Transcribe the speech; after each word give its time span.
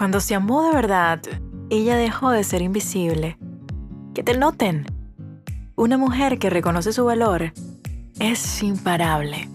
Cuando 0.00 0.18
se 0.20 0.34
amó 0.34 0.62
de 0.62 0.72
verdad, 0.72 1.20
ella 1.68 1.94
dejó 1.94 2.30
de 2.30 2.42
ser 2.42 2.62
invisible. 2.62 3.36
Que 4.14 4.22
te 4.22 4.34
noten. 4.34 4.86
Una 5.76 5.98
mujer 5.98 6.38
que 6.38 6.48
reconoce 6.48 6.94
su 6.94 7.04
valor 7.04 7.52
es 8.18 8.62
imparable. 8.62 9.46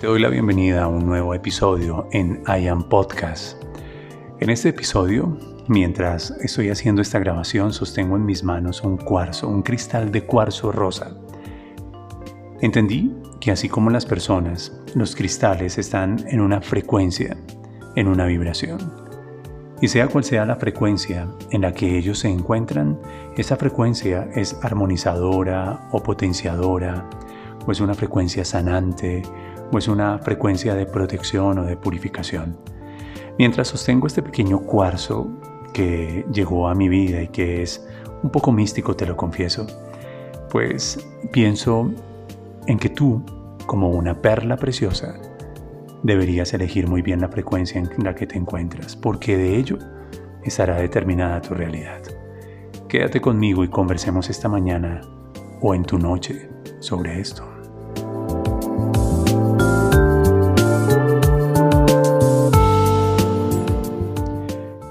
Te 0.00 0.06
doy 0.06 0.18
la 0.18 0.30
bienvenida 0.30 0.84
a 0.84 0.88
un 0.88 1.04
nuevo 1.04 1.34
episodio 1.34 2.08
en 2.10 2.42
I 2.46 2.68
Am 2.68 2.84
Podcast. 2.84 3.62
En 4.40 4.48
este 4.48 4.70
episodio, 4.70 5.36
mientras 5.68 6.30
estoy 6.40 6.70
haciendo 6.70 7.02
esta 7.02 7.18
grabación, 7.18 7.74
sostengo 7.74 8.16
en 8.16 8.24
mis 8.24 8.42
manos 8.42 8.82
un 8.82 8.96
cuarzo, 8.96 9.46
un 9.46 9.60
cristal 9.60 10.10
de 10.10 10.24
cuarzo 10.24 10.72
rosa. 10.72 11.18
Entendí 12.62 13.14
que 13.40 13.50
así 13.50 13.68
como 13.68 13.90
las 13.90 14.06
personas, 14.06 14.72
los 14.94 15.14
cristales 15.14 15.76
están 15.76 16.24
en 16.28 16.40
una 16.40 16.62
frecuencia, 16.62 17.36
en 17.94 18.08
una 18.08 18.24
vibración. 18.24 18.78
Y 19.82 19.88
sea 19.88 20.08
cual 20.08 20.24
sea 20.24 20.46
la 20.46 20.56
frecuencia 20.56 21.28
en 21.50 21.60
la 21.60 21.74
que 21.74 21.98
ellos 21.98 22.20
se 22.20 22.30
encuentran, 22.30 22.98
esa 23.36 23.56
frecuencia 23.56 24.30
es 24.34 24.56
armonizadora 24.62 25.90
o 25.92 26.02
potenciadora, 26.02 27.06
o 27.66 27.72
es 27.72 27.80
una 27.80 27.92
frecuencia 27.92 28.46
sanante, 28.46 29.22
o 29.70 29.78
es 29.78 29.88
una 29.88 30.18
frecuencia 30.18 30.74
de 30.74 30.86
protección 30.86 31.58
o 31.58 31.64
de 31.64 31.76
purificación. 31.76 32.56
Mientras 33.38 33.68
sostengo 33.68 34.06
este 34.06 34.22
pequeño 34.22 34.60
cuarzo 34.60 35.30
que 35.72 36.26
llegó 36.32 36.68
a 36.68 36.74
mi 36.74 36.88
vida 36.88 37.22
y 37.22 37.28
que 37.28 37.62
es 37.62 37.86
un 38.22 38.30
poco 38.30 38.52
místico, 38.52 38.94
te 38.96 39.06
lo 39.06 39.16
confieso, 39.16 39.66
pues 40.50 41.06
pienso 41.32 41.90
en 42.66 42.78
que 42.78 42.88
tú, 42.88 43.22
como 43.66 43.88
una 43.90 44.20
perla 44.20 44.56
preciosa, 44.56 45.14
deberías 46.02 46.52
elegir 46.52 46.88
muy 46.88 47.02
bien 47.02 47.20
la 47.20 47.28
frecuencia 47.28 47.80
en 47.80 48.04
la 48.04 48.14
que 48.14 48.26
te 48.26 48.36
encuentras, 48.36 48.96
porque 48.96 49.36
de 49.36 49.56
ello 49.56 49.78
estará 50.44 50.76
determinada 50.76 51.40
tu 51.40 51.54
realidad. 51.54 52.00
Quédate 52.88 53.20
conmigo 53.20 53.64
y 53.64 53.68
conversemos 53.68 54.30
esta 54.30 54.48
mañana 54.48 55.00
o 55.60 55.74
en 55.74 55.84
tu 55.84 55.98
noche 55.98 56.48
sobre 56.80 57.20
esto. 57.20 57.49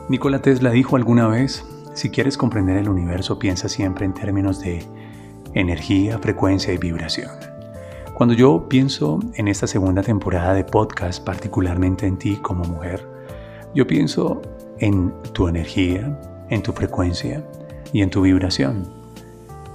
Nikola 0.10 0.42
Tesla 0.42 0.72
dijo 0.72 0.96
alguna 0.96 1.28
vez, 1.28 1.64
si 1.94 2.10
quieres 2.10 2.36
comprender 2.36 2.78
el 2.78 2.90
universo 2.90 3.38
piensa 3.38 3.70
siempre 3.70 4.08
en 4.08 4.16
términos 4.16 4.60
de 4.60 4.84
energía, 5.54 6.18
frecuencia 6.18 6.74
y 6.74 6.80
vibración. 6.80 7.30
Cuando 8.16 8.34
yo 8.34 8.68
pienso 8.68 9.20
en 9.36 9.48
esta 9.48 9.68
segunda 9.68 10.02
temporada 10.02 10.56
de 10.56 10.64
podcast, 10.64 11.24
particularmente 11.24 12.08
en 12.08 12.18
ti 12.18 12.38
como 12.38 12.64
mujer, 12.64 13.08
yo 13.76 13.86
pienso 13.86 14.42
en 14.80 15.14
tu 15.34 15.48
energía, 15.48 16.20
en 16.50 16.64
tu 16.64 16.74
frecuencia 16.74 17.44
y 17.94 18.02
en 18.02 18.10
tu 18.10 18.24
vibración. 18.24 18.92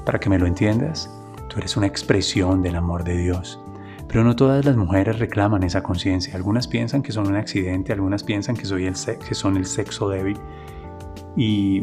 Para 0.05 0.18
que 0.18 0.30
me 0.30 0.38
lo 0.40 0.48
entiendas, 0.48 1.08
tú 1.48 1.58
eres 1.58 1.77
una 1.77 1.86
expresión 1.86 2.60
del 2.60 2.74
amor 2.74 3.05
de 3.05 3.18
Dios 3.18 3.64
pero 4.15 4.23
no 4.23 4.37
todas 4.37 4.65
las 4.65 4.77
mujeres 4.77 5.19
reclaman 5.19 5.65
esa 5.65 5.83
conciencia. 5.83 6.37
Algunas 6.37 6.69
piensan 6.69 7.03
que 7.03 7.11
son 7.11 7.27
un 7.27 7.34
accidente, 7.34 7.93
algunas 7.93 8.23
piensan 8.23 8.57
que, 8.57 8.65
soy 8.65 8.87
el 8.87 8.95
que 8.95 9.34
son 9.34 9.57
el 9.57 9.67
sexo 9.67 10.09
débil. 10.09 10.39
Y 11.37 11.81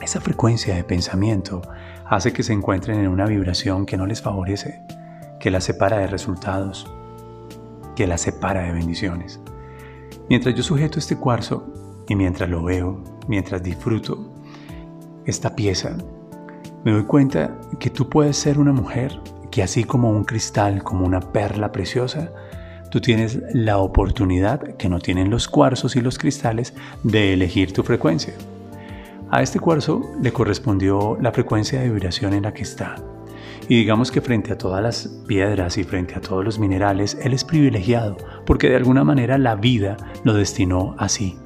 esa 0.00 0.20
frecuencia 0.20 0.76
de 0.76 0.84
pensamiento 0.84 1.60
hace 2.06 2.32
que 2.32 2.44
se 2.44 2.52
encuentren 2.52 3.00
en 3.00 3.08
una 3.08 3.26
vibración 3.26 3.84
que 3.84 3.96
no 3.96 4.06
les 4.06 4.22
favorece, 4.22 4.80
que 5.40 5.50
las 5.50 5.64
separa 5.64 5.98
de 5.98 6.06
resultados, 6.06 6.86
que 7.96 8.06
las 8.06 8.20
separa 8.20 8.62
de 8.62 8.70
bendiciones. 8.70 9.40
Mientras 10.30 10.54
yo 10.54 10.62
sujeto 10.62 11.00
este 11.00 11.16
cuarzo 11.16 11.66
y 12.08 12.14
mientras 12.14 12.48
lo 12.48 12.62
veo, 12.62 13.02
mientras 13.26 13.60
disfruto 13.60 14.32
esta 15.26 15.56
pieza, 15.56 15.96
me 16.84 16.92
doy 16.92 17.06
cuenta 17.06 17.58
que 17.80 17.90
tú 17.90 18.08
puedes 18.08 18.36
ser 18.36 18.60
una 18.60 18.72
mujer 18.72 19.20
que 19.54 19.62
así 19.62 19.84
como 19.84 20.10
un 20.10 20.24
cristal, 20.24 20.82
como 20.82 21.06
una 21.06 21.20
perla 21.20 21.70
preciosa, 21.70 22.32
tú 22.90 23.00
tienes 23.00 23.38
la 23.52 23.78
oportunidad 23.78 24.60
que 24.76 24.88
no 24.88 24.98
tienen 24.98 25.30
los 25.30 25.46
cuarzos 25.46 25.94
y 25.94 26.00
los 26.00 26.18
cristales 26.18 26.74
de 27.04 27.32
elegir 27.32 27.72
tu 27.72 27.84
frecuencia. 27.84 28.34
A 29.30 29.42
este 29.42 29.60
cuarzo 29.60 30.02
le 30.20 30.32
correspondió 30.32 31.16
la 31.20 31.30
frecuencia 31.30 31.80
de 31.80 31.88
vibración 31.88 32.34
en 32.34 32.42
la 32.42 32.52
que 32.52 32.62
está. 32.62 32.96
Y 33.68 33.76
digamos 33.76 34.10
que 34.10 34.20
frente 34.20 34.52
a 34.52 34.58
todas 34.58 34.82
las 34.82 35.06
piedras 35.28 35.78
y 35.78 35.84
frente 35.84 36.16
a 36.16 36.20
todos 36.20 36.44
los 36.44 36.58
minerales, 36.58 37.16
él 37.22 37.32
es 37.32 37.44
privilegiado, 37.44 38.16
porque 38.46 38.68
de 38.68 38.74
alguna 38.74 39.04
manera 39.04 39.38
la 39.38 39.54
vida 39.54 39.96
lo 40.24 40.34
destinó 40.34 40.96
así. 40.98 41.38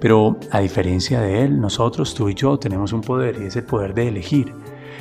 Pero 0.00 0.38
a 0.52 0.60
diferencia 0.60 1.20
de 1.20 1.44
él, 1.44 1.60
nosotros, 1.60 2.14
tú 2.14 2.30
y 2.30 2.34
yo, 2.34 2.58
tenemos 2.58 2.94
un 2.94 3.02
poder 3.02 3.42
y 3.42 3.44
es 3.44 3.56
el 3.56 3.64
poder 3.64 3.92
de 3.92 4.08
elegir. 4.08 4.54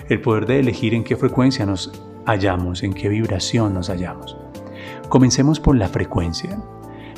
El 0.10 0.20
poder 0.20 0.48
de 0.48 0.60
elegir 0.60 0.94
en 0.94 1.06
qué 1.06 1.16
frecuencia 1.16 1.66
nos 1.66 2.09
hallamos, 2.30 2.84
en 2.84 2.94
qué 2.94 3.10
vibración 3.10 3.74
nos 3.74 3.90
hallamos. 3.90 4.38
Comencemos 5.10 5.60
por 5.60 5.76
la 5.76 5.88
frecuencia. 5.88 6.62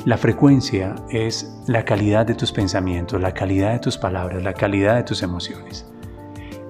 La 0.04 0.16
frecuencia 0.16 0.94
es 1.10 1.62
la 1.66 1.84
calidad 1.84 2.26
de 2.26 2.34
tus 2.34 2.50
pensamientos, 2.50 3.20
la 3.20 3.34
calidad 3.34 3.72
de 3.72 3.78
tus 3.78 3.98
palabras, 3.98 4.42
la 4.42 4.54
calidad 4.54 4.96
de 4.96 5.02
tus 5.04 5.22
emociones. 5.22 5.86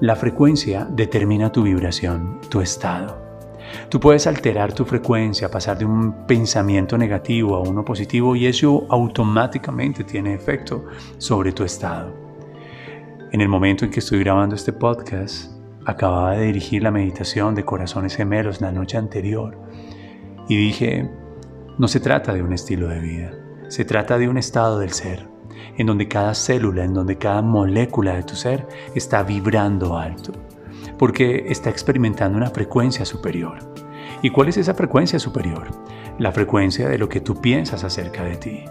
La 0.00 0.16
frecuencia 0.16 0.86
determina 0.91 1.53
tu 1.53 1.62
vibración, 1.62 2.41
tu 2.50 2.60
estado. 2.60 3.22
Tú 3.88 4.00
puedes 4.00 4.26
alterar 4.26 4.72
tu 4.72 4.84
frecuencia, 4.84 5.50
pasar 5.50 5.78
de 5.78 5.84
un 5.84 6.26
pensamiento 6.26 6.98
negativo 6.98 7.54
a 7.54 7.60
uno 7.60 7.84
positivo 7.84 8.34
y 8.34 8.47
eso 8.47 8.84
automáticamente 8.91 10.03
tiene 10.04 10.34
efecto 10.34 10.86
sobre 11.19 11.53
tu 11.53 11.62
estado. 11.62 12.12
En 13.30 13.41
el 13.41 13.48
momento 13.48 13.84
en 13.84 13.91
que 13.91 14.00
estoy 14.00 14.19
grabando 14.19 14.56
este 14.56 14.72
podcast, 14.72 15.52
Acababa 15.84 16.32
de 16.37 16.47
dirigir 16.47 16.82
la 16.82 16.93
meditación 16.93 17.54
de 17.54 17.65
corazones 17.65 18.15
gemelos 18.15 18.60
la 18.60 18.70
noche 18.70 18.98
anterior 18.98 19.59
y 20.48 20.56
dije, 20.56 21.10
no 21.78 21.88
se 21.88 21.98
trata 21.98 22.32
de 22.32 22.43
un 22.43 22.53
estilo 22.53 22.88
de 22.88 23.00
vida, 23.00 23.32
se 23.69 23.84
trata 23.84 24.19
de 24.19 24.28
un 24.28 24.38
estado 24.38 24.78
del 24.78 24.92
ser, 24.92 25.28
en 25.76 25.87
donde 25.87 26.06
cada 26.06 26.34
célula, 26.34 26.84
en 26.84 26.94
donde 26.94 27.19
cada 27.19 27.42
molécula 27.42 28.15
de 28.15 28.22
tu 28.22 28.37
ser 28.37 28.66
está 28.94 29.22
vibrando 29.22 29.98
alto, 29.98 30.32
porque 30.98 31.47
está 31.48 31.71
experimentando 31.71 32.37
una 32.38 32.50
frecuencia 32.50 33.04
superior. 33.04 33.59
¿Y 34.22 34.31
cuál 34.31 34.48
es 34.48 34.59
esa 34.59 34.75
frecuencia 34.75 35.19
superior? 35.19 35.69
La 36.19 36.31
frecuencia 36.31 36.88
de 36.88 36.98
lo 36.98 37.09
que 37.09 37.21
tú 37.21 37.41
piensas 37.41 37.82
acerca 37.82 38.22
de 38.22 38.37
ti, 38.37 38.65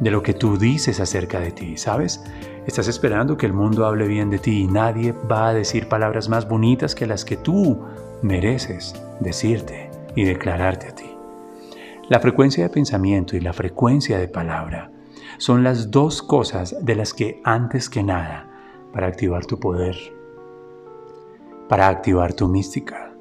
de 0.00 0.10
lo 0.10 0.22
que 0.22 0.34
tú 0.34 0.58
dices 0.58 1.00
acerca 1.00 1.40
de 1.40 1.52
ti, 1.52 1.76
¿sabes? 1.76 2.22
Estás 2.66 2.88
esperando 2.88 3.36
que 3.36 3.46
el 3.46 3.52
mundo 3.52 3.86
hable 3.86 4.06
bien 4.08 4.30
de 4.30 4.38
ti 4.38 4.62
y 4.62 4.66
nadie 4.66 5.12
va 5.12 5.48
a 5.48 5.54
decir 5.54 5.88
palabras 5.88 6.28
más 6.28 6.48
bonitas 6.48 6.94
que 6.94 7.06
las 7.06 7.24
que 7.24 7.36
tú 7.36 7.80
mereces 8.22 8.94
decirte 9.20 9.90
y 10.14 10.24
declararte 10.24 10.88
a 10.88 10.94
ti. 10.94 11.10
La 12.08 12.20
frecuencia 12.20 12.64
de 12.64 12.70
pensamiento 12.70 13.36
y 13.36 13.40
la 13.40 13.52
frecuencia 13.52 14.18
de 14.18 14.28
palabra 14.28 14.90
son 15.38 15.64
las 15.64 15.90
dos 15.90 16.22
cosas 16.22 16.76
de 16.84 16.94
las 16.94 17.14
que 17.14 17.40
antes 17.44 17.88
que 17.88 18.02
nada, 18.02 18.50
para 18.92 19.06
activar 19.06 19.46
tu 19.46 19.58
poder, 19.58 19.96
para 21.68 21.88
activar 21.88 22.34
tu 22.34 22.48
mística, 22.48 23.12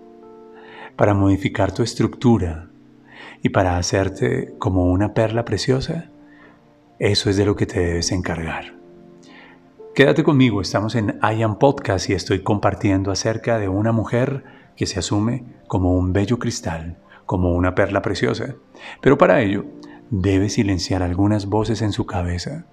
para 0.95 1.13
modificar 1.13 1.71
tu 1.71 1.81
estructura 1.81 2.69
y 3.41 3.49
para 3.49 3.77
hacerte 3.77 4.53
como 4.59 4.85
una 4.85 5.13
perla 5.13 5.43
preciosa, 5.45 6.11
eso 6.99 7.29
es 7.29 7.37
de 7.37 7.45
lo 7.45 7.55
que 7.55 7.65
te 7.65 7.79
debes 7.79 8.11
encargar. 8.11 8.73
Quédate 9.95 10.23
conmigo, 10.23 10.61
estamos 10.61 10.95
en 10.95 11.19
I 11.21 11.43
Am 11.43 11.59
Podcast 11.59 12.09
y 12.09 12.13
estoy 12.13 12.41
compartiendo 12.41 13.11
acerca 13.11 13.59
de 13.59 13.67
una 13.67 13.91
mujer 13.91 14.43
que 14.75 14.85
se 14.85 14.99
asume 14.99 15.43
como 15.67 15.95
un 15.95 16.13
bello 16.13 16.39
cristal, 16.39 16.97
como 17.25 17.53
una 17.53 17.75
perla 17.75 18.01
preciosa. 18.01 18.55
Pero 19.01 19.17
para 19.17 19.41
ello 19.41 19.65
debe 20.09 20.49
silenciar 20.49 21.03
algunas 21.03 21.45
voces 21.47 21.81
en 21.81 21.91
su 21.91 22.05
cabeza 22.05 22.65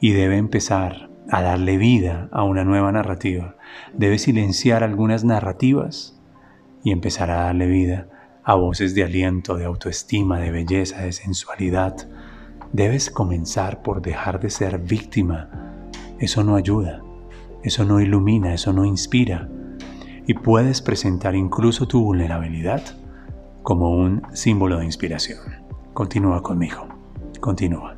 y 0.00 0.12
debe 0.12 0.36
empezar 0.36 1.10
a 1.30 1.42
darle 1.42 1.76
vida 1.76 2.28
a 2.32 2.44
una 2.44 2.64
nueva 2.64 2.92
narrativa. 2.92 3.56
Debe 3.92 4.18
silenciar 4.18 4.84
algunas 4.84 5.24
narrativas 5.24 6.20
y 6.82 6.92
empezar 6.92 7.30
a 7.30 7.44
darle 7.44 7.66
vida 7.66 8.08
a 8.44 8.54
voces 8.54 8.94
de 8.94 9.04
aliento, 9.04 9.56
de 9.56 9.64
autoestima, 9.64 10.38
de 10.38 10.50
belleza, 10.50 11.02
de 11.02 11.12
sensualidad. 11.12 12.08
Debes 12.74 13.08
comenzar 13.08 13.82
por 13.82 14.02
dejar 14.02 14.40
de 14.40 14.50
ser 14.50 14.80
víctima 14.80 15.48
eso 16.18 16.42
no 16.42 16.56
ayuda, 16.56 17.04
eso 17.62 17.84
no 17.84 18.00
ilumina, 18.00 18.52
eso 18.52 18.72
no 18.72 18.84
inspira. 18.84 19.48
Y 20.26 20.34
puedes 20.34 20.82
presentar 20.82 21.36
incluso 21.36 21.86
tu 21.86 22.02
vulnerabilidad 22.02 22.82
como 23.62 23.90
un 23.90 24.22
símbolo 24.32 24.78
de 24.78 24.86
inspiración. 24.86 25.38
Continúa 25.92 26.42
conmigo. 26.42 26.88
continúa. 27.40 27.93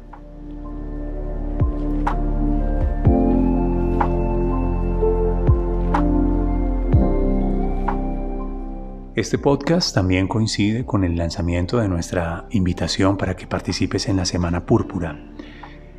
Este 9.17 9.39
podcast 9.39 9.95
también 9.95 10.29
coincide 10.29 10.85
con 10.85 11.03
el 11.03 11.17
lanzamiento 11.17 11.79
de 11.79 11.89
nuestra 11.89 12.45
invitación 12.51 13.17
para 13.17 13.35
que 13.35 13.47
participes 13.47 14.09
en 14.11 14.17
la 14.19 14.27
Semana 14.27 14.67
Púrpura. 14.67 15.19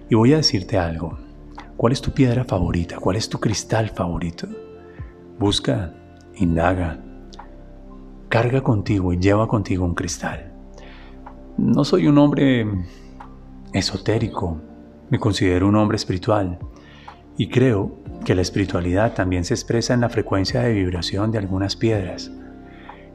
Y 0.07 0.13
voy 0.13 0.33
a 0.33 0.37
decirte 0.37 0.77
algo. 0.77 1.17
¿Cuál 1.77 1.93
es 1.93 2.01
tu 2.01 2.11
piedra 2.11 2.45
favorita? 2.45 2.99
¿Cuál 2.99 3.15
es 3.15 3.27
tu 3.27 3.39
cristal 3.39 3.89
favorito? 3.89 4.47
Busca, 5.39 5.95
indaga, 6.35 7.03
carga 8.29 8.61
contigo 8.61 9.11
y 9.11 9.17
lleva 9.17 9.47
contigo 9.47 9.83
un 9.83 9.95
cristal. 9.95 10.53
No 11.57 11.85
soy 11.85 12.05
un 12.05 12.19
hombre 12.19 12.67
esotérico, 13.73 14.61
me 15.09 15.17
considero 15.17 15.67
un 15.67 15.75
hombre 15.75 15.95
espiritual 15.95 16.59
y 17.35 17.49
creo 17.49 17.97
que 18.23 18.35
la 18.35 18.43
espiritualidad 18.43 19.15
también 19.15 19.43
se 19.43 19.55
expresa 19.55 19.95
en 19.95 20.01
la 20.01 20.09
frecuencia 20.09 20.61
de 20.61 20.73
vibración 20.73 21.31
de 21.31 21.39
algunas 21.39 21.75
piedras. 21.75 22.31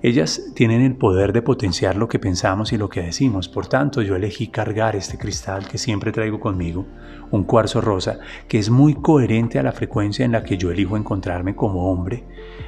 Ellas 0.04 0.50
tienen 0.54 0.82
el 0.82 0.96
poder 0.96 1.32
de 1.32 1.42
potenciar 1.42 1.96
lo 1.96 2.08
que 2.08 2.18
pensamos 2.18 2.72
y 2.72 2.76
lo 2.76 2.88
que 2.88 3.02
decimos. 3.02 3.48
Por 3.48 3.68
tanto, 3.68 4.02
yo 4.02 4.16
elegí 4.16 4.48
cargar 4.48 4.96
este 4.96 5.16
cristal 5.16 5.68
que 5.68 5.78
siempre 5.78 6.10
traigo 6.10 6.40
conmigo, 6.40 6.86
un 7.30 7.44
cuarzo 7.44 7.80
rosa, 7.80 8.18
que 8.48 8.58
es 8.58 8.68
muy 8.68 8.94
coherente 8.94 9.60
a 9.60 9.62
la 9.62 9.70
frecuencia 9.70 10.24
en 10.24 10.32
la 10.32 10.42
que 10.42 10.58
yo 10.58 10.72
elijo 10.72 10.96
encontrarme 10.96 11.54
como 11.54 11.88
hombre 11.88 12.24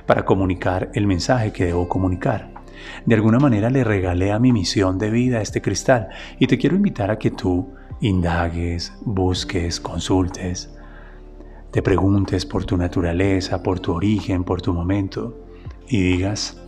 para 0.07 0.25
comunicar 0.25 0.91
el 0.95 1.09
mensaje 1.09 1.53
que 1.53 1.65
debo 1.65 1.89
comunicar. 1.89 2.53
De 3.05 3.17
alguna 3.17 3.41
manera 3.41 3.69
le 3.69 3.83
regalé 3.83 4.31
a 4.31 4.39
mi 4.39 4.53
misión 4.53 4.97
de 4.99 5.11
vida 5.11 5.41
este 5.41 5.61
cristal 5.61 6.11
y 6.39 6.47
te 6.47 6.57
quiero 6.57 6.77
invitar 6.77 7.11
a 7.11 7.19
que 7.19 7.33
tú 7.33 7.69
indagues, 8.01 8.93
busques, 9.05 9.81
consultes, 9.81 10.73
te 11.73 11.83
preguntes 11.83 12.47
por 12.47 12.65
tu 12.65 12.77
naturaleza, 12.77 13.61
por 13.61 13.81
tu 13.81 13.93
origen, 13.93 14.45
por 14.45 14.63
tu 14.63 14.73
momento 14.73 15.37
y 15.89 16.01
digas, 16.01 16.64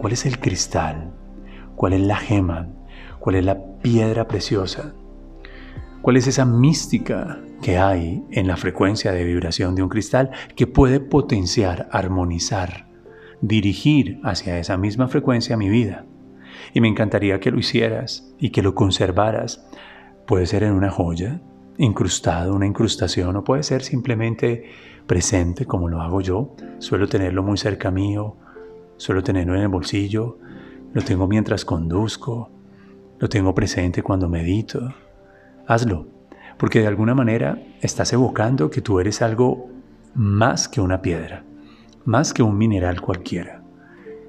¿Cuál 0.00 0.14
es 0.14 0.24
el 0.24 0.38
cristal? 0.38 1.12
¿Cuál 1.76 1.92
es 1.92 2.00
la 2.00 2.16
gema? 2.16 2.68
¿Cuál 3.18 3.36
es 3.36 3.44
la 3.44 3.62
piedra 3.82 4.26
preciosa? 4.26 4.94
¿Cuál 6.00 6.16
es 6.16 6.26
esa 6.26 6.46
mística 6.46 7.38
que 7.60 7.76
hay 7.76 8.24
en 8.30 8.46
la 8.46 8.56
frecuencia 8.56 9.12
de 9.12 9.24
vibración 9.24 9.74
de 9.74 9.82
un 9.82 9.90
cristal 9.90 10.30
que 10.56 10.66
puede 10.66 11.00
potenciar, 11.00 11.86
armonizar, 11.92 12.86
dirigir 13.42 14.20
hacia 14.24 14.58
esa 14.58 14.78
misma 14.78 15.06
frecuencia 15.08 15.58
mi 15.58 15.68
vida? 15.68 16.06
Y 16.72 16.80
me 16.80 16.88
encantaría 16.88 17.38
que 17.38 17.50
lo 17.50 17.58
hicieras 17.58 18.32
y 18.38 18.52
que 18.52 18.62
lo 18.62 18.74
conservaras. 18.74 19.68
Puede 20.26 20.46
ser 20.46 20.62
en 20.62 20.72
una 20.72 20.90
joya, 20.90 21.42
incrustado, 21.76 22.54
una 22.54 22.66
incrustación, 22.66 23.36
o 23.36 23.44
puede 23.44 23.64
ser 23.64 23.82
simplemente 23.82 24.64
presente 25.06 25.66
como 25.66 25.90
lo 25.90 26.00
hago 26.00 26.22
yo. 26.22 26.56
Suelo 26.78 27.06
tenerlo 27.06 27.42
muy 27.42 27.58
cerca 27.58 27.90
mío 27.90 28.38
Suelo 29.00 29.22
tenerlo 29.22 29.54
en 29.54 29.62
el 29.62 29.68
bolsillo, 29.68 30.36
lo 30.92 31.00
tengo 31.00 31.26
mientras 31.26 31.64
conduzco, 31.64 32.50
lo 33.18 33.30
tengo 33.30 33.54
presente 33.54 34.02
cuando 34.02 34.28
medito. 34.28 34.92
Hazlo, 35.66 36.06
porque 36.58 36.80
de 36.80 36.86
alguna 36.86 37.14
manera 37.14 37.58
estás 37.80 38.12
evocando 38.12 38.68
que 38.68 38.82
tú 38.82 39.00
eres 39.00 39.22
algo 39.22 39.70
más 40.14 40.68
que 40.68 40.82
una 40.82 41.00
piedra, 41.00 41.44
más 42.04 42.34
que 42.34 42.42
un 42.42 42.58
mineral 42.58 43.00
cualquiera. 43.00 43.62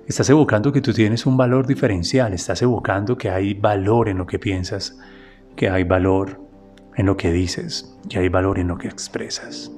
Estás 0.07 0.29
evocando 0.29 0.71
que 0.71 0.79
tú 0.79 0.93
tienes 0.93 1.25
un 1.25 1.35
valor 1.35 1.67
diferencial, 1.67 2.31
estás 2.31 2.61
evocando 2.61 3.17
que 3.17 3.29
hay 3.29 3.53
valor 3.53 4.07
en 4.07 4.19
lo 4.19 4.25
que 4.25 4.39
piensas, 4.39 4.97
que 5.57 5.69
hay 5.69 5.83
valor 5.83 6.39
en 6.95 7.07
lo 7.07 7.17
que 7.17 7.33
dices, 7.33 7.93
que 8.07 8.19
hay 8.19 8.29
valor 8.29 8.57
en 8.57 8.69
lo 8.69 8.77
que 8.77 8.87
expresas. 8.87 9.69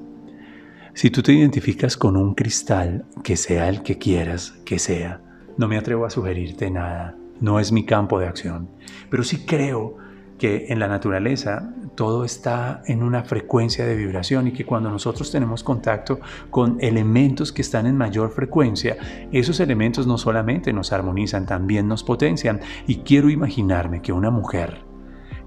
Si 0.96 1.10
tú 1.10 1.24
te 1.24 1.34
identificas 1.34 1.98
con 1.98 2.16
un 2.16 2.36
cristal, 2.36 3.06
que 3.24 3.36
sea 3.36 3.68
el 3.68 3.82
que 3.82 3.98
quieras 3.98 4.52
que 4.64 4.78
sea, 4.78 5.22
no 5.58 5.68
me 5.68 5.78
atrevo 5.78 6.06
a 6.06 6.12
sugerirte 6.12 6.70
nada, 6.70 7.18
no 7.42 7.60
es 7.60 7.72
mi 7.72 7.84
campo 7.84 8.20
de 8.20 8.28
acción, 8.28 8.70
pero 9.10 9.24
sí 9.24 9.44
creo 9.44 9.98
que 10.38 10.68
en 10.70 10.78
la 10.78 10.88
naturaleza 10.88 11.74
todo 11.96 12.24
está 12.24 12.84
en 12.86 13.02
una 13.02 13.24
frecuencia 13.24 13.88
de 13.88 13.96
vibración 13.96 14.48
y 14.48 14.52
que 14.52 14.66
cuando 14.66 14.92
nosotros 14.92 15.32
tenemos 15.32 15.64
contacto 15.64 16.20
con 16.52 16.78
elementos 16.80 17.52
que 17.52 17.64
están 17.64 17.88
en 17.88 17.98
mayor 17.98 18.30
frecuencia, 18.30 18.96
esos 19.32 19.60
elementos 19.60 20.06
no 20.06 20.20
solamente 20.20 20.74
nos 20.74 20.94
armonizan, 20.94 21.48
también 21.48 21.88
nos 21.88 22.04
potencian. 22.04 22.60
Y 22.86 22.98
quiero 22.98 23.32
imaginarme 23.32 24.04
que 24.04 24.14
una 24.14 24.30
mujer 24.30 24.82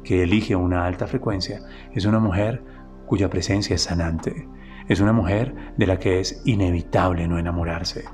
que 0.03 0.25
elige 0.25 0.57
una 0.57 0.87
alta 0.87 1.07
frecuencia 1.07 1.63
es 1.95 2.05
una 2.05 2.19
mujer 2.19 2.65
cuya 3.07 3.31
presencia 3.31 3.77
es 3.77 3.83
sanante, 3.83 4.49
es 4.89 5.01
una 5.01 5.13
mujer 5.13 5.55
de 5.77 5.87
la 5.87 5.99
que 5.99 6.21
es 6.21 6.43
inevitable 6.45 7.27
no 7.29 7.39
enamorarse. 7.39 8.05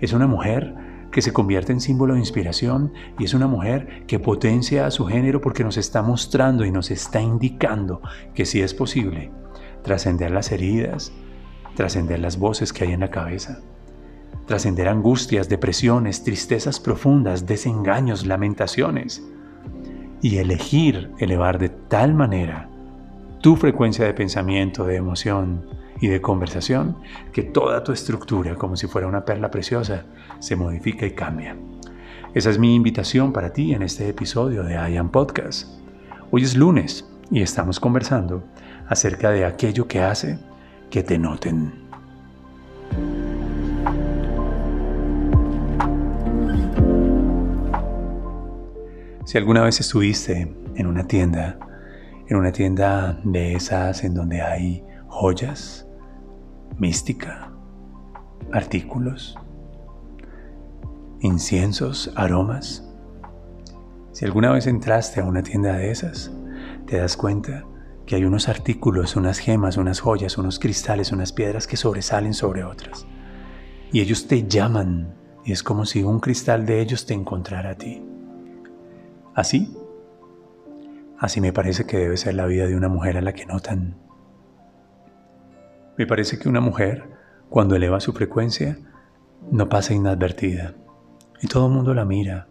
Es 0.00 0.12
una 0.12 0.26
mujer 0.26 0.74
que 1.10 1.22
se 1.22 1.32
convierte 1.32 1.72
en 1.72 1.80
símbolo 1.80 2.14
de 2.14 2.20
inspiración 2.20 2.92
y 3.18 3.24
es 3.24 3.34
una 3.34 3.46
mujer 3.46 4.04
que 4.06 4.18
potencia 4.18 4.86
a 4.86 4.90
su 4.90 5.06
género 5.06 5.40
porque 5.40 5.64
nos 5.64 5.76
está 5.76 6.02
mostrando 6.02 6.64
y 6.64 6.70
nos 6.70 6.90
está 6.90 7.20
indicando 7.20 8.00
que 8.34 8.46
sí 8.46 8.60
es 8.60 8.74
posible 8.74 9.30
trascender 9.82 10.30
las 10.30 10.52
heridas, 10.52 11.12
trascender 11.74 12.20
las 12.20 12.38
voces 12.38 12.72
que 12.72 12.84
hay 12.84 12.92
en 12.92 13.00
la 13.00 13.10
cabeza, 13.10 13.60
trascender 14.46 14.88
angustias, 14.88 15.48
depresiones, 15.48 16.22
tristezas 16.22 16.78
profundas, 16.80 17.46
desengaños, 17.46 18.26
lamentaciones 18.26 19.22
y 20.22 20.38
elegir 20.38 21.10
elevar 21.18 21.58
de 21.58 21.70
tal 21.70 22.14
manera 22.14 22.68
tu 23.40 23.56
frecuencia 23.56 24.04
de 24.04 24.12
pensamiento, 24.12 24.84
de 24.84 24.96
emoción, 24.96 25.64
y 26.00 26.08
de 26.08 26.20
conversación 26.20 26.96
que 27.32 27.42
toda 27.42 27.84
tu 27.84 27.92
estructura, 27.92 28.54
como 28.54 28.76
si 28.76 28.86
fuera 28.86 29.06
una 29.06 29.24
perla 29.24 29.50
preciosa, 29.50 30.04
se 30.38 30.56
modifica 30.56 31.06
y 31.06 31.12
cambia. 31.12 31.56
Esa 32.34 32.50
es 32.50 32.58
mi 32.58 32.74
invitación 32.74 33.32
para 33.32 33.52
ti 33.52 33.74
en 33.74 33.82
este 33.82 34.08
episodio 34.08 34.62
de 34.62 34.74
I 34.74 34.96
Am 34.96 35.10
Podcast. 35.10 35.68
Hoy 36.30 36.42
es 36.42 36.56
lunes 36.56 37.08
y 37.30 37.42
estamos 37.42 37.80
conversando 37.80 38.44
acerca 38.88 39.30
de 39.30 39.44
aquello 39.44 39.86
que 39.86 40.00
hace 40.00 40.38
que 40.90 41.02
te 41.02 41.18
noten. 41.18 41.72
Si 49.24 49.38
alguna 49.38 49.62
vez 49.62 49.78
estuviste 49.78 50.52
en 50.74 50.86
una 50.86 51.06
tienda, 51.06 51.58
en 52.28 52.36
una 52.36 52.50
tienda 52.52 53.20
de 53.22 53.54
esas 53.54 54.02
en 54.02 54.14
donde 54.14 54.42
hay 54.42 54.84
joyas, 55.06 55.86
mística, 56.80 57.52
artículos, 58.52 59.38
inciensos, 61.20 62.10
aromas. 62.16 62.90
Si 64.12 64.24
alguna 64.24 64.50
vez 64.50 64.66
entraste 64.66 65.20
a 65.20 65.24
una 65.24 65.42
tienda 65.42 65.74
de 65.74 65.90
esas, 65.90 66.32
te 66.86 66.96
das 66.96 67.18
cuenta 67.18 67.66
que 68.06 68.16
hay 68.16 68.24
unos 68.24 68.48
artículos, 68.48 69.14
unas 69.14 69.38
gemas, 69.38 69.76
unas 69.76 70.00
joyas, 70.00 70.38
unos 70.38 70.58
cristales, 70.58 71.12
unas 71.12 71.32
piedras 71.32 71.66
que 71.66 71.76
sobresalen 71.76 72.32
sobre 72.32 72.64
otras. 72.64 73.06
Y 73.92 74.00
ellos 74.00 74.26
te 74.26 74.48
llaman 74.48 75.14
y 75.44 75.52
es 75.52 75.62
como 75.62 75.84
si 75.84 76.02
un 76.02 76.18
cristal 76.18 76.64
de 76.64 76.80
ellos 76.80 77.04
te 77.04 77.12
encontrara 77.12 77.72
a 77.72 77.74
ti. 77.74 78.02
Así, 79.34 79.76
así 81.18 81.42
me 81.42 81.52
parece 81.52 81.84
que 81.84 81.98
debe 81.98 82.16
ser 82.16 82.34
la 82.36 82.46
vida 82.46 82.66
de 82.66 82.74
una 82.74 82.88
mujer 82.88 83.18
a 83.18 83.20
la 83.20 83.34
que 83.34 83.44
notan 83.44 83.96
me 85.96 86.06
parece 86.06 86.38
que 86.38 86.48
una 86.48 86.60
mujer, 86.60 87.10
cuando 87.48 87.76
eleva 87.76 88.00
su 88.00 88.12
frecuencia, 88.12 88.78
no 89.50 89.68
pasa 89.68 89.94
inadvertida. 89.94 90.74
Y 91.42 91.48
todo 91.48 91.66
el 91.66 91.72
mundo 91.72 91.94
la 91.94 92.04
mira, 92.04 92.46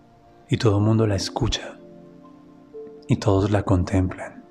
y 0.49 0.57
todo 0.57 0.77
el 0.77 0.83
mundo 0.83 1.07
la 1.07 1.15
escucha, 1.15 1.77
y 3.07 3.17
todos 3.17 3.51
la 3.51 3.63
contemplan. 3.63 4.43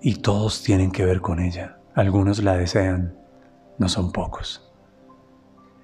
Y 0.00 0.16
todos 0.16 0.62
tienen 0.62 0.90
que 0.90 1.04
ver 1.04 1.20
con 1.20 1.38
ella. 1.38 1.78
Algunos 1.94 2.42
la 2.42 2.56
desean, 2.56 3.14
no 3.78 3.88
son 3.88 4.10
pocos. 4.10 4.72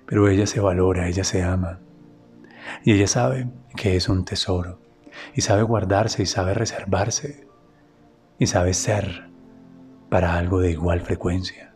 Pero 0.07 0.29
ella 0.29 0.47
se 0.47 0.61
valora, 0.61 1.07
ella 1.07 1.23
se 1.23 1.43
ama. 1.43 1.81
Y 2.83 2.93
ella 2.93 3.07
sabe 3.07 3.49
que 3.77 3.95
es 3.95 4.09
un 4.09 4.25
tesoro. 4.25 4.81
Y 5.35 5.43
sabe 5.43 5.63
guardarse 5.63 6.23
y 6.23 6.27
sabe 6.27 6.55
reservarse. 6.55 7.47
Y 8.39 8.47
sabe 8.47 8.75
ser 8.75 9.28
para 10.09 10.37
algo 10.37 10.61
de 10.61 10.71
igual 10.71 11.01
frecuencia. 11.01 11.73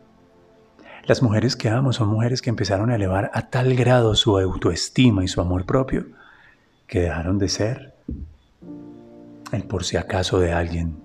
Las 1.05 1.21
mujeres 1.21 1.55
que 1.55 1.69
amo 1.69 1.91
son 1.91 2.07
mujeres 2.07 2.41
que 2.41 2.49
empezaron 2.49 2.89
a 2.89 2.95
elevar 2.95 3.29
a 3.33 3.49
tal 3.49 3.75
grado 3.75 4.15
su 4.15 4.37
autoestima 4.37 5.23
y 5.23 5.27
su 5.27 5.41
amor 5.41 5.65
propio 5.65 6.05
que 6.87 7.01
dejaron 7.01 7.37
de 7.37 7.49
ser 7.49 7.93
el 9.51 9.63
por 9.63 9.83
si 9.83 9.97
acaso 9.97 10.39
de 10.39 10.53
alguien 10.53 10.95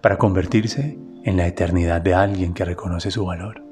para 0.00 0.18
convertirse 0.18 0.98
en 1.24 1.36
la 1.36 1.46
eternidad 1.46 2.00
de 2.00 2.14
alguien 2.14 2.52
que 2.52 2.64
reconoce 2.64 3.10
su 3.12 3.24
valor. 3.24 3.62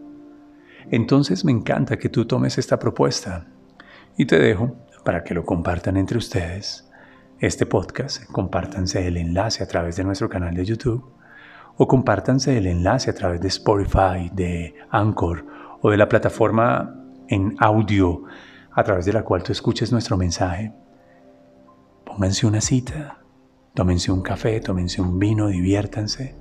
Entonces 0.91 1.45
me 1.45 1.53
encanta 1.53 1.99
que 1.99 2.09
tú 2.09 2.27
tomes 2.27 2.57
esta 2.59 2.79
propuesta 2.79 3.47
y 4.17 4.27
te 4.27 4.39
dejo 4.39 4.77
para 5.05 5.25
que 5.25 5.35
lo 5.35 5.45
compartan 5.45 5.97
entre 5.97 6.19
ustedes 6.19 6.87
este 7.41 7.67
podcast, 7.67 8.25
compártanse 8.31 9.07
el 9.07 9.17
enlace 9.17 9.63
a 9.65 9.67
través 9.67 9.97
de 9.97 10.05
nuestro 10.05 10.29
canal 10.29 10.55
de 10.55 10.65
YouTube 10.65 11.20
o 11.83 11.89
compártanse 11.89 12.59
el 12.59 12.67
enlace 12.67 13.09
a 13.09 13.15
través 13.15 13.41
de 13.41 13.49
Spotify, 13.49 14.31
de 14.35 14.75
Anchor 14.91 15.47
o 15.81 15.91
de 15.91 15.97
la 15.97 16.11
plataforma 16.11 16.95
en 17.27 17.57
audio 17.59 18.25
a 18.71 18.85
través 18.85 19.07
de 19.07 19.15
la 19.15 19.23
cual 19.23 19.43
tú 19.43 19.53
escuches 19.53 19.91
nuestro 19.91 20.19
mensaje. 20.19 20.75
Pónganse 22.05 22.47
una 22.47 22.61
cita, 22.61 23.23
tómense 23.73 24.13
un 24.13 24.21
café, 24.21 24.61
tómense 24.61 25.01
un 25.01 25.19
vino, 25.19 25.47
diviértanse, 25.47 26.37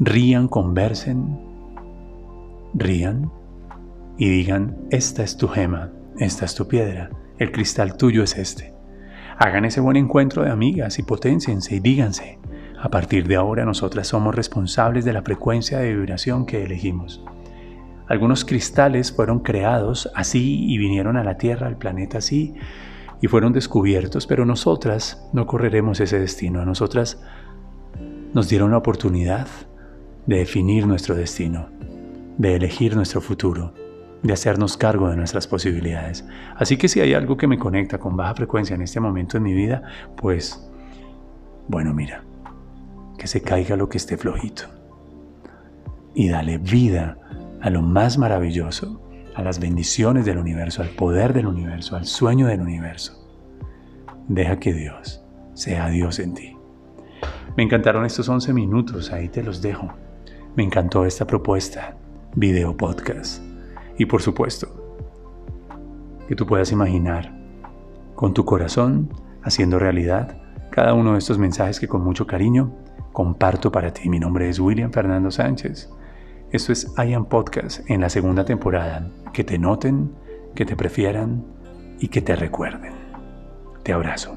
rían, 0.00 0.48
conversen, 0.48 1.38
rían 2.74 3.30
y 4.18 4.28
digan, 4.28 4.78
esta 4.90 5.22
es 5.22 5.36
tu 5.36 5.46
gema, 5.46 5.92
esta 6.18 6.44
es 6.44 6.56
tu 6.56 6.66
piedra, 6.66 7.10
el 7.38 7.52
cristal 7.52 7.96
tuyo 7.96 8.24
es 8.24 8.36
este. 8.36 8.74
Hagan 9.38 9.64
ese 9.64 9.80
buen 9.80 9.96
encuentro 9.96 10.42
de 10.42 10.50
amigas 10.50 10.98
y 10.98 11.04
potenciense 11.04 11.76
y 11.76 11.78
díganse, 11.78 12.40
a 12.80 12.88
partir 12.90 13.26
de 13.26 13.36
ahora 13.36 13.64
nosotras 13.64 14.08
somos 14.08 14.34
responsables 14.34 15.04
de 15.04 15.12
la 15.12 15.22
frecuencia 15.22 15.78
de 15.78 15.94
vibración 15.94 16.46
que 16.46 16.62
elegimos. 16.62 17.22
Algunos 18.08 18.44
cristales 18.44 19.12
fueron 19.12 19.40
creados 19.40 20.10
así 20.14 20.64
y 20.68 20.78
vinieron 20.78 21.16
a 21.16 21.24
la 21.24 21.38
Tierra, 21.38 21.66
al 21.66 21.76
planeta 21.76 22.18
así, 22.18 22.54
y 23.20 23.26
fueron 23.26 23.52
descubiertos, 23.52 24.26
pero 24.26 24.44
nosotras 24.44 25.28
no 25.32 25.46
correremos 25.46 26.00
ese 26.00 26.20
destino. 26.20 26.60
A 26.60 26.64
nosotras 26.64 27.20
nos 28.32 28.48
dieron 28.48 28.70
la 28.70 28.78
oportunidad 28.78 29.48
de 30.26 30.36
definir 30.38 30.86
nuestro 30.86 31.14
destino, 31.14 31.68
de 32.36 32.56
elegir 32.56 32.94
nuestro 32.94 33.20
futuro, 33.20 33.72
de 34.22 34.32
hacernos 34.32 34.76
cargo 34.76 35.08
de 35.08 35.16
nuestras 35.16 35.46
posibilidades. 35.46 36.26
Así 36.56 36.76
que 36.76 36.88
si 36.88 37.00
hay 37.00 37.14
algo 37.14 37.36
que 37.36 37.46
me 37.46 37.58
conecta 37.58 37.98
con 37.98 38.16
baja 38.16 38.34
frecuencia 38.34 38.74
en 38.74 38.82
este 38.82 39.00
momento 39.00 39.36
en 39.36 39.42
mi 39.42 39.54
vida, 39.54 39.82
pues, 40.16 40.68
bueno, 41.68 41.94
mira, 41.94 42.25
que 43.18 43.26
se 43.26 43.42
caiga 43.42 43.76
lo 43.76 43.88
que 43.88 43.98
esté 43.98 44.16
flojito. 44.16 44.64
Y 46.14 46.28
dale 46.28 46.58
vida 46.58 47.18
a 47.60 47.70
lo 47.70 47.82
más 47.82 48.18
maravilloso, 48.18 49.02
a 49.34 49.42
las 49.42 49.58
bendiciones 49.58 50.24
del 50.24 50.38
universo, 50.38 50.82
al 50.82 50.88
poder 50.90 51.32
del 51.32 51.46
universo, 51.46 51.96
al 51.96 52.06
sueño 52.06 52.46
del 52.46 52.60
universo. 52.60 53.26
Deja 54.28 54.58
que 54.58 54.72
Dios 54.72 55.22
sea 55.54 55.88
Dios 55.88 56.18
en 56.18 56.34
ti. 56.34 56.56
Me 57.56 57.62
encantaron 57.62 58.04
estos 58.04 58.28
11 58.28 58.52
minutos, 58.52 59.12
ahí 59.12 59.28
te 59.28 59.42
los 59.42 59.62
dejo. 59.62 59.88
Me 60.56 60.62
encantó 60.62 61.04
esta 61.04 61.26
propuesta, 61.26 61.96
video 62.34 62.76
podcast. 62.76 63.42
Y 63.98 64.06
por 64.06 64.20
supuesto, 64.20 64.68
que 66.28 66.34
tú 66.34 66.46
puedas 66.46 66.72
imaginar 66.72 67.34
con 68.14 68.34
tu 68.34 68.44
corazón 68.44 69.08
haciendo 69.42 69.78
realidad 69.78 70.36
cada 70.70 70.92
uno 70.94 71.12
de 71.12 71.18
estos 71.18 71.38
mensajes 71.38 71.80
que 71.80 71.88
con 71.88 72.02
mucho 72.02 72.26
cariño 72.26 72.74
comparto 73.12 73.72
para 73.72 73.92
ti. 73.92 74.08
Mi 74.08 74.18
nombre 74.18 74.48
es 74.48 74.58
William 74.58 74.92
Fernando 74.92 75.30
Sánchez. 75.30 75.90
Esto 76.50 76.72
es 76.72 76.92
I 76.96 77.14
Am 77.14 77.26
Podcast 77.26 77.88
en 77.90 78.00
la 78.00 78.08
segunda 78.08 78.44
temporada. 78.44 79.10
Que 79.32 79.44
te 79.44 79.58
noten, 79.58 80.12
que 80.54 80.64
te 80.64 80.76
prefieran 80.76 81.44
y 81.98 82.08
que 82.08 82.22
te 82.22 82.36
recuerden. 82.36 82.92
Te 83.82 83.92
abrazo. 83.92 84.36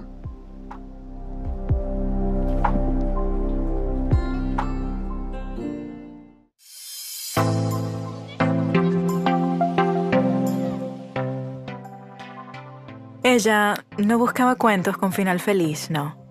Ella 13.23 13.75
no 13.97 14.17
buscaba 14.17 14.55
cuentos 14.55 14.97
con 14.97 15.13
final 15.13 15.39
feliz, 15.39 15.91
no. 15.91 16.28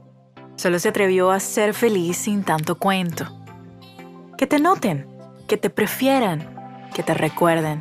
Solo 0.59 0.81
se 0.81 0.89
atrevió 0.89 1.31
a 1.31 1.39
ser 1.39 1.73
feliz 1.73 2.17
sin 2.17 2.43
tanto 2.43 2.75
cuento. 2.75 3.25
Que 4.37 4.49
te 4.49 4.59
noten, 4.59 5.07
que 5.47 5.57
te 5.57 5.71
prefieran, 5.71 6.89
que 6.93 7.05
te 7.05 7.15
recuerden. 7.15 7.81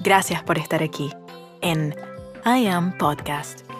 Gracias 0.00 0.42
por 0.42 0.56
estar 0.56 0.82
aquí 0.82 1.12
en 1.60 1.94
I 2.46 2.68
Am 2.68 2.96
Podcast. 2.96 3.73